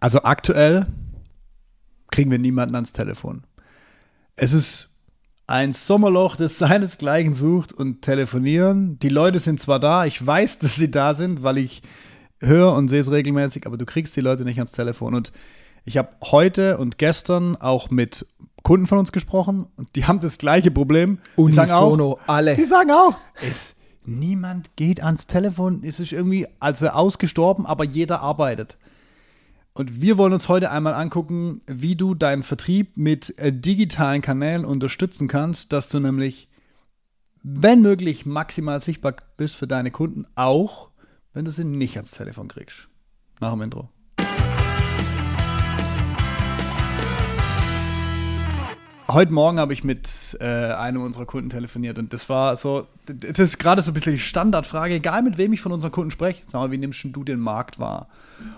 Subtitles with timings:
[0.00, 0.86] Also aktuell
[2.10, 3.44] kriegen wir niemanden ans Telefon.
[4.36, 4.88] Es ist
[5.46, 8.98] ein Sommerloch, das seinesgleichen sucht und telefonieren.
[8.98, 11.82] Die Leute sind zwar da, ich weiß, dass sie da sind, weil ich
[12.40, 15.14] höre und sehe es regelmäßig, aber du kriegst die Leute nicht ans Telefon.
[15.14, 15.32] Und
[15.84, 18.26] ich habe heute und gestern auch mit
[18.62, 21.18] Kunden von uns gesprochen und die haben das gleiche Problem.
[21.36, 22.56] Die sagen auch, alle.
[22.56, 23.14] Die sagen auch,
[23.48, 23.74] es,
[24.04, 25.82] niemand geht ans Telefon.
[25.84, 28.76] Es ist irgendwie, als wäre ausgestorben, aber jeder arbeitet.
[29.76, 34.64] Und wir wollen uns heute einmal angucken, wie du deinen Vertrieb mit äh, digitalen Kanälen
[34.64, 36.48] unterstützen kannst, dass du nämlich,
[37.42, 40.88] wenn möglich, maximal sichtbar bist für deine Kunden, auch
[41.34, 42.88] wenn du sie nicht ans Telefon kriegst.
[43.38, 43.90] Nach dem Intro.
[49.08, 53.38] Heute Morgen habe ich mit äh, einem unserer Kunden telefoniert und das war so, das
[53.38, 56.42] ist gerade so ein bisschen die Standardfrage, egal mit wem ich von unseren Kunden spreche,
[56.46, 58.08] sag mal, wie nimmst du den Markt wahr?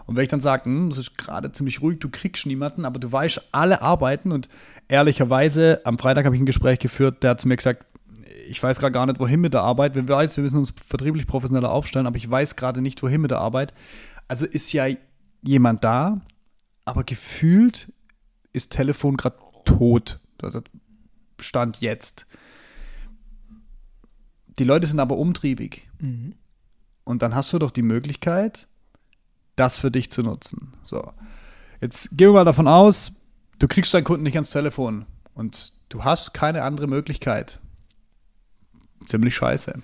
[0.07, 2.99] Und wenn ich dann sage, hm, es ist gerade ziemlich ruhig, du kriegst niemanden, aber
[2.99, 4.49] du weißt, alle arbeiten und
[4.89, 7.85] ehrlicherweise, am Freitag habe ich ein Gespräch geführt, der hat zu mir gesagt,
[8.49, 9.95] ich weiß gerade gar nicht, wohin mit der Arbeit.
[9.95, 13.31] Wir weiß, wir müssen uns vertrieblich professioneller aufstellen, aber ich weiß gerade nicht, wohin mit
[13.31, 13.75] der Arbeit.
[14.29, 14.87] Also ist ja
[15.43, 16.23] jemand da,
[16.87, 17.93] aber gefühlt
[18.55, 20.21] ist Telefon gerade tot.
[20.43, 20.63] Also
[21.41, 22.27] Stand jetzt.
[24.59, 25.89] Die Leute sind aber umtriebig.
[26.01, 26.35] Mhm.
[27.05, 28.69] Und dann hast du doch die Möglichkeit,
[29.57, 30.73] das für dich zu nutzen.
[30.83, 31.13] So.
[31.81, 33.13] Jetzt gehen wir mal davon aus,
[33.59, 37.61] du kriegst deinen Kunden nicht ans Telefon und du hast keine andere Möglichkeit.
[39.07, 39.81] Ziemlich scheiße.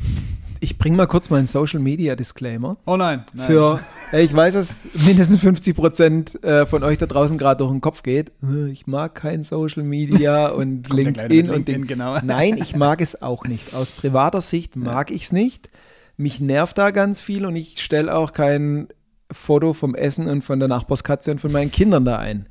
[0.64, 2.78] Ich bringe mal kurz meinen Social Media Disclaimer.
[2.86, 3.24] Oh nein.
[3.34, 3.46] nein.
[3.46, 3.80] Für,
[4.14, 7.82] äh, ich weiß, dass mindestens 50 Prozent äh, von euch da draußen gerade durch den
[7.82, 8.32] Kopf geht.
[8.42, 12.18] Äh, Ich mag kein Social Media und LinkedIn mit und den, LinkedIn, genau.
[12.22, 13.74] Nein, ich mag es auch nicht.
[13.74, 15.68] Aus privater Sicht mag ich es nicht.
[16.16, 18.88] Mich nervt da ganz viel und ich stelle auch kein
[19.30, 22.46] Foto vom Essen und von der Nachbarskatze und von meinen Kindern da ein.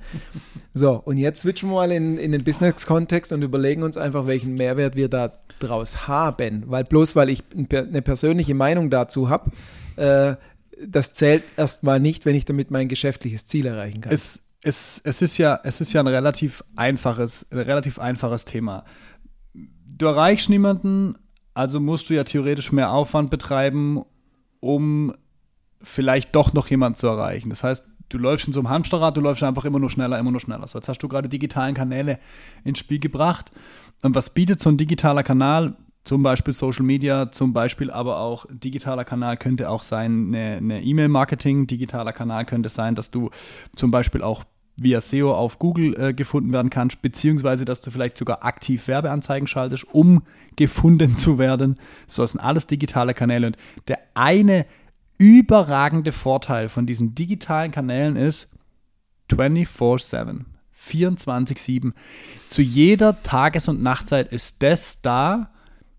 [0.76, 4.54] So, und jetzt switchen wir mal in, in den Business-Kontext und überlegen uns einfach, welchen
[4.54, 5.34] Mehrwert wir da
[5.68, 6.64] draus haben.
[6.68, 9.52] Weil bloß weil ich eine persönliche Meinung dazu habe,
[9.96, 10.36] äh,
[10.86, 14.14] das zählt erstmal nicht, wenn ich damit mein geschäftliches Ziel erreichen kann.
[14.14, 18.86] es, es, es, ist ja, es ist ja ein relativ einfaches, ein relativ einfaches Thema.
[19.54, 21.16] Du erreichst niemanden,
[21.54, 24.04] also musst du ja theoretisch mehr Aufwand betreiben,
[24.60, 25.14] um
[25.82, 27.50] vielleicht doch noch jemanden zu erreichen.
[27.50, 30.32] Das heißt, du läufst in so einem Hamsterrad, du läufst einfach immer nur schneller, immer
[30.32, 30.68] nur schneller.
[30.68, 32.20] So, jetzt hast du gerade digitalen Kanäle
[32.64, 33.52] ins Spiel gebracht.
[34.04, 35.76] Und was bietet so ein digitaler Kanal?
[36.04, 41.66] Zum Beispiel Social Media, zum Beispiel aber auch digitaler Kanal könnte auch sein eine, E-Mail-Marketing.
[41.66, 43.30] Digitaler Kanal könnte sein, dass du
[43.74, 44.44] zum Beispiel auch
[44.76, 49.48] via SEO auf Google äh, gefunden werden kannst, beziehungsweise dass du vielleicht sogar aktiv Werbeanzeigen
[49.48, 50.24] schaltest, um
[50.58, 51.78] gefunden zu werden.
[52.08, 53.48] So, das sind alles digitale Kanäle.
[53.48, 53.58] Und
[53.88, 54.66] der eine
[55.24, 58.50] überragende Vorteil von diesen digitalen Kanälen ist
[59.32, 60.42] 24-7.
[60.86, 61.94] 24-7.
[62.48, 65.50] Zu jeder Tages- und Nachtzeit ist das da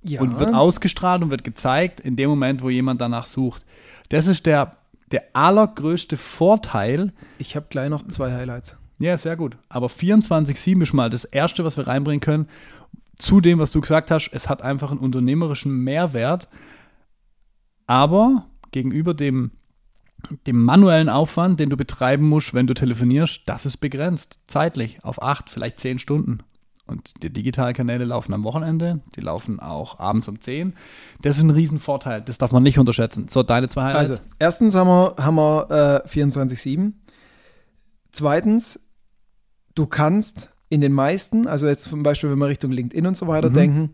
[0.03, 0.21] ja.
[0.21, 3.65] und wird ausgestrahlt und wird gezeigt in dem Moment, wo jemand danach sucht.
[4.11, 4.77] Das ist der,
[5.11, 7.13] der allergrößte Vorteil.
[7.39, 8.77] Ich habe gleich noch zwei Highlights.
[8.99, 9.57] Ja, sehr gut.
[9.71, 12.49] Aber 24-7 ist mal das Erste, was wir reinbringen können.
[13.17, 16.49] Zu dem, was du gesagt hast, es hat einfach einen unternehmerischen Mehrwert.
[17.87, 19.53] Aber gegenüber dem,
[20.47, 25.23] dem manuellen Aufwand, den du betreiben musst, wenn du telefonierst, das ist begrenzt, zeitlich, auf
[25.23, 26.41] acht, vielleicht zehn Stunden.
[26.87, 30.75] Und die digitalen Kanäle laufen am Wochenende, die laufen auch abends um 10.
[31.23, 33.29] Das ist ein Riesenvorteil, das darf man nicht unterschätzen.
[33.29, 34.11] So, deine zwei Highlights.
[34.11, 36.93] Also, erstens haben wir, haben wir äh, 24-7.
[38.13, 38.81] Zweitens,
[39.75, 43.29] du kannst in den meisten, also jetzt zum Beispiel, wenn wir Richtung LinkedIn und so
[43.29, 43.55] weiter Mhm.
[43.55, 43.91] denken,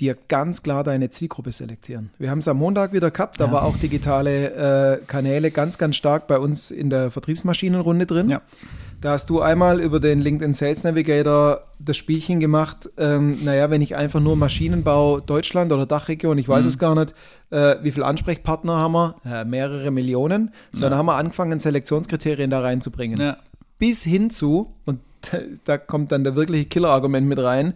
[0.00, 2.10] dir ganz klar deine Zielgruppe selektieren.
[2.18, 3.52] Wir haben es am Montag wieder gehabt, da Ja.
[3.52, 8.28] war auch digitale äh, Kanäle ganz, ganz stark bei uns in der Vertriebsmaschinenrunde drin.
[8.30, 8.42] Ja.
[9.00, 13.80] Da hast du einmal über den LinkedIn Sales Navigator das Spielchen gemacht, ähm, naja, wenn
[13.80, 16.68] ich einfach nur Maschinenbau Deutschland oder Dachregion, ich weiß Mhm.
[16.68, 17.14] es gar nicht,
[17.50, 19.14] äh, wie viele Ansprechpartner haben wir?
[19.24, 20.50] Äh, mehrere Millionen.
[20.72, 20.90] So, Ja.
[20.90, 23.20] dann haben wir angefangen, Selektionskriterien da reinzubringen.
[23.20, 23.36] Ja.
[23.78, 24.98] Bis hin zu, und
[25.64, 27.74] da kommt dann der wirkliche Killer-Argument mit rein,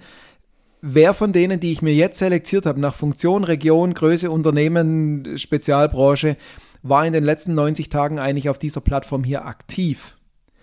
[0.83, 6.37] wer von denen, die ich mir jetzt selektiert habe, nach Funktion, Region, Größe, Unternehmen, Spezialbranche,
[6.83, 10.17] war in den letzten 90 Tagen eigentlich auf dieser Plattform hier aktiv?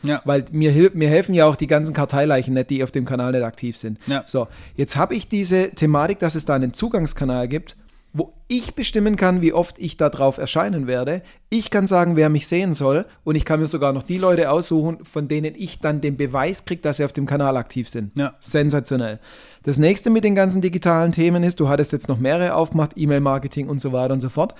[0.03, 0.21] Ja.
[0.25, 3.43] Weil mir, mir helfen ja auch die ganzen Karteileichen nicht, die auf dem Kanal nicht
[3.43, 3.97] aktiv sind.
[4.07, 4.23] Ja.
[4.25, 7.75] So, jetzt habe ich diese Thematik, dass es da einen Zugangskanal gibt,
[8.19, 11.21] wo ich bestimmen kann, wie oft ich da drauf erscheinen werde.
[11.49, 14.51] Ich kann sagen, wer mich sehen soll und ich kann mir sogar noch die Leute
[14.51, 18.15] aussuchen, von denen ich dann den Beweis kriege, dass sie auf dem Kanal aktiv sind.
[18.17, 18.33] Ja.
[18.41, 19.19] Sensationell.
[19.63, 23.69] Das nächste mit den ganzen digitalen Themen ist, du hattest jetzt noch mehrere aufgemacht, E-Mail-Marketing
[23.69, 24.53] und so weiter und so fort.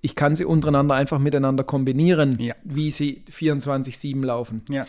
[0.00, 2.54] Ich kann sie untereinander einfach miteinander kombinieren, Ja.
[2.64, 4.62] wie sie 24-7 laufen.
[4.68, 4.86] Ja.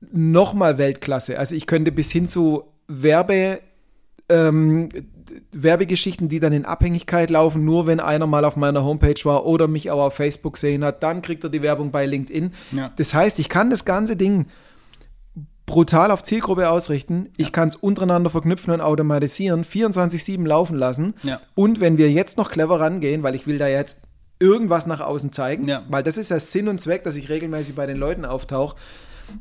[0.00, 1.38] Nochmal Weltklasse.
[1.38, 3.60] Also ich könnte bis hin zu Werbe,
[4.28, 4.88] ähm,
[5.52, 9.68] Werbegeschichten, die dann in Abhängigkeit laufen, nur wenn einer mal auf meiner Homepage war oder
[9.68, 12.52] mich auch auf Facebook gesehen hat, dann kriegt er die Werbung bei LinkedIn.
[12.72, 12.92] Ja.
[12.96, 14.46] Das heißt, ich kann das ganze Ding
[15.66, 17.28] brutal auf Zielgruppe ausrichten.
[17.36, 21.14] Ich kann es untereinander verknüpfen und automatisieren, 24-7 laufen lassen.
[21.22, 21.40] Ja.
[21.54, 24.02] Und wenn wir jetzt noch clever rangehen, weil ich will da jetzt
[24.40, 25.82] irgendwas nach außen zeigen, Ja.
[25.88, 28.76] weil das ist ja Sinn und Zweck, dass ich regelmäßig bei den Leuten auftauche.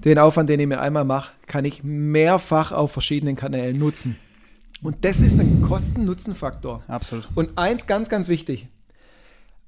[0.03, 4.17] Den Aufwand, den ich mir einmal mache, kann ich mehrfach auf verschiedenen Kanälen nutzen.
[4.83, 6.83] Und das ist ein Kosten-Nutzen-Faktor.
[6.87, 7.27] Absolut.
[7.35, 8.67] Und eins ganz, ganz wichtig.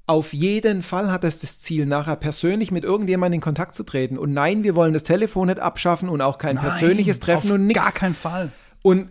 [0.06, 4.18] Auf jeden Fall hat es das Ziel, nachher persönlich mit irgendjemandem in Kontakt zu treten.
[4.18, 7.82] Und nein, wir wollen das Telefon nicht abschaffen und auch kein persönliches Treffen und nichts.
[7.82, 8.50] Gar keinen Fall.
[8.82, 9.10] Und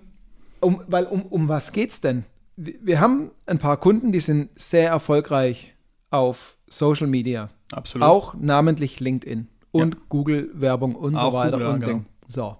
[0.59, 2.25] um, weil um, um was geht's denn?
[2.57, 5.73] Wir haben ein paar Kunden, die sind sehr erfolgreich
[6.09, 7.49] auf Social Media.
[7.71, 8.05] Absolut.
[8.05, 11.51] Auch namentlich LinkedIn und Google-Werbung und so Auch weiter.
[11.51, 11.91] Google, ja, und genau.
[11.93, 12.05] Ding.
[12.27, 12.57] So.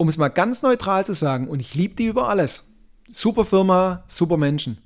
[0.00, 2.64] Um es mal ganz neutral zu sagen, und ich liebe die über alles.
[3.10, 4.78] Super Firma, super Menschen.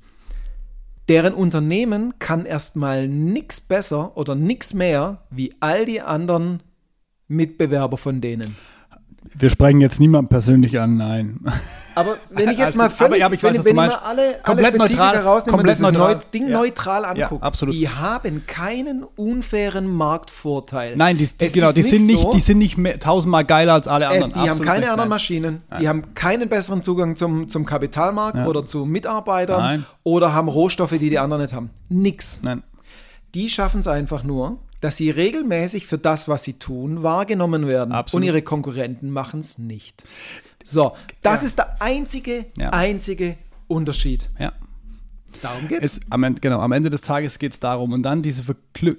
[1.09, 6.65] Deren Unternehmen kann erstmal nichts besser oder nichts mehr wie all die anderen
[7.29, 8.57] Mitbewerber von denen.
[9.39, 11.39] Wir sprechen jetzt niemanden persönlich an, nein.
[11.95, 12.85] Aber wenn ich jetzt mal.
[12.87, 15.57] Aber- völlig, aber ich wenn, weiß, wenn du ich mal alle, Komplett alle neutral, rausnehme
[15.57, 16.15] und komplett dieses neutral.
[16.15, 16.59] Neu Ding Ja.
[16.59, 17.75] neutral Ja, angucke, absolut.
[17.75, 20.97] die haben keinen unfairen Marktvorteil.
[20.97, 23.89] Nein, die, die, genau, die sind nicht, so, die sind nicht mehr, tausendmal geiler als
[23.89, 24.33] alle äh, anderen.
[24.33, 25.17] die haben Absolut keine nicht, anderen nein.
[25.17, 28.47] Maschinen, die haben keinen besseren Zugang zum, zum Kapitalmarkt Ja.
[28.47, 29.87] oder zu Mitarbeitern Nein.
[30.03, 31.71] oder haben Rohstoffe, die die anderen nicht haben.
[31.89, 32.39] Nix.
[32.43, 32.63] Nein.
[33.35, 37.93] Die schaffen es einfach nur, dass sie regelmäßig für das, was sie tun, wahrgenommen werden.
[37.93, 38.23] Absolut.
[38.23, 40.05] Und ihre Konkurrenten machen es nicht.
[40.65, 41.47] So, das Ja.
[41.47, 42.71] ist der einzige, Ja.
[42.71, 43.37] einzige
[43.69, 44.29] Unterschied.
[44.41, 44.53] Ja.
[45.43, 45.99] Darum geht's.
[45.99, 47.93] Es, am, Ende, genau, am Ende des Tages geht es darum.
[47.93, 48.97] Und dann diese verklü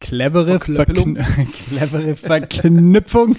[0.00, 0.60] clevere.
[0.60, 1.14] Verkn
[1.68, 3.36] clevere Verknüpfung.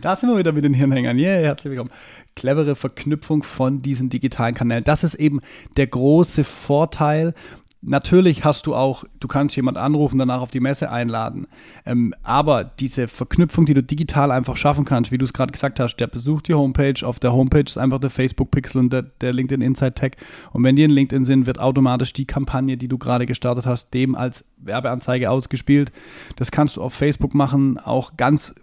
[0.00, 1.18] da sind wir wieder mit den Hirnhängern.
[1.18, 1.90] Yeah, herzlich willkommen.
[2.36, 4.84] Clevere Verknüpfung von diesen digitalen Kanälen.
[4.84, 5.40] Das ist eben
[5.76, 7.34] der große Vorteil.
[7.80, 11.46] Natürlich hast du auch, du kannst jemand anrufen, danach auf die Messe einladen.
[11.86, 15.78] Ähm, aber diese Verknüpfung, die du digital einfach schaffen kannst, wie du es gerade gesagt
[15.78, 19.32] hast, der besucht die Homepage, auf der Homepage ist einfach der Facebook-Pixel und der, der
[19.32, 20.16] LinkedIn Insight Tag.
[20.52, 23.94] Und wenn die in LinkedIn sind, wird automatisch die Kampagne, die du gerade gestartet hast,
[23.94, 25.92] dem als Werbeanzeige ausgespielt.
[26.34, 28.56] Das kannst du auf Facebook machen, auch ganz,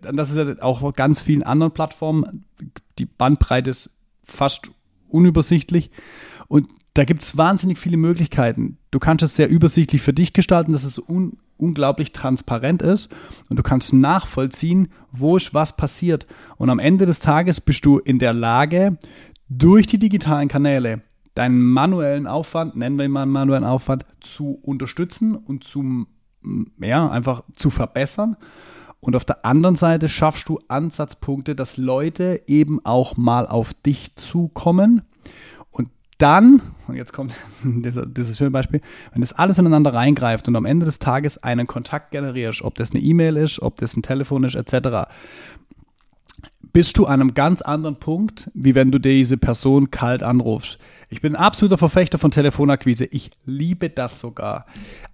[0.00, 2.44] das ist ja auch auf ganz vielen anderen Plattformen.
[3.00, 3.90] Die Bandbreite ist
[4.22, 4.70] fast
[5.08, 5.90] unübersichtlich.
[6.46, 8.78] Und da gibt es wahnsinnig viele Möglichkeiten.
[8.90, 13.08] Du kannst es sehr übersichtlich für dich gestalten, dass es un unglaublich transparent ist
[13.48, 16.26] und du kannst nachvollziehen, wo ist was passiert.
[16.56, 18.98] Und am Ende des Tages bist du in der Lage,
[19.48, 21.02] durch die digitalen Kanäle
[21.34, 26.06] deinen manuellen Aufwand, nennen wir ihn mal manuellen Aufwand, zu unterstützen und zu,
[26.80, 28.36] ja, einfach zu verbessern.
[29.00, 34.14] Und auf der anderen Seite schaffst du Ansatzpunkte, dass Leute eben auch mal auf dich
[34.16, 35.02] zukommen.
[36.22, 37.34] Dann, und jetzt kommt
[37.64, 38.80] dieser, dieses schöne Beispiel,
[39.12, 42.92] wenn das alles ineinander reingreift und am Ende des Tages einen Kontakt generierst, ob das
[42.92, 45.08] eine E-Mail ist, ob das ein Telefon ist, etc.,
[46.72, 50.78] bist du an einem ganz anderen Punkt, wie wenn du diese Person kalt anrufst.
[51.10, 53.04] Ich bin ein absoluter Verfechter von Telefonakquise.
[53.04, 54.64] Ich liebe das sogar.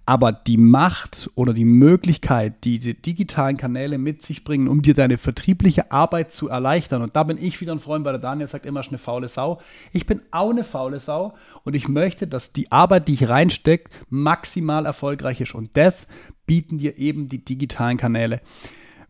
[0.05, 4.93] Aber die Macht oder die Möglichkeit, die diese digitalen Kanäle mit sich bringen, um dir
[4.93, 7.01] deine vertriebliche Arbeit zu erleichtern.
[7.01, 9.27] Und da bin ich wieder ein Freund, weil der Daniel sagt immer, bin eine faule
[9.27, 9.59] Sau.
[9.91, 11.33] Ich bin auch eine faule Sau
[11.65, 15.53] und ich möchte, dass die Arbeit, die ich reinstecke, maximal erfolgreich ist.
[15.53, 16.07] Und das
[16.45, 18.39] bieten dir eben die digitalen Kanäle.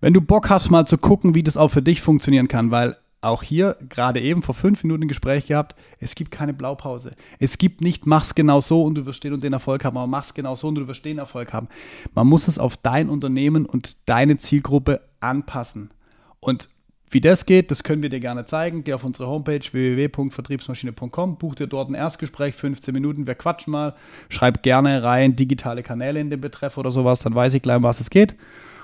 [0.01, 2.95] Wenn du Bock hast, mal zu gucken, wie das auch für dich funktionieren kann, weil
[3.21, 7.11] auch hier gerade eben vor fünf Minuten ein Gespräch gehabt, es gibt keine Blaupause.
[7.37, 10.07] Es gibt nicht, mach's genau so und du wirst den und den Erfolg haben, aber
[10.07, 11.67] mach's genau so und du wirst den Erfolg haben.
[12.15, 15.91] Man muss es auf dein Unternehmen und deine Zielgruppe anpassen.
[16.39, 16.69] Und
[17.11, 18.83] wie das geht, das können wir dir gerne zeigen.
[18.83, 23.95] Geh auf unsere Homepage www.vertriebsmaschine.com, buch dir dort ein Erstgespräch, 15 Minuten, wir quatschen mal.
[24.29, 27.83] Schreib gerne rein digitale Kanäle in den Betreff oder sowas, dann weiß ich gleich, um
[27.83, 28.35] was es geht.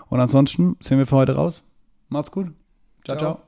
[0.10, 1.64] Und ansonsten sind wir für heute raus.
[2.10, 2.48] Macht's gut.
[3.04, 3.18] ciao.
[3.18, 3.34] Ciao.
[3.36, 3.45] ciao.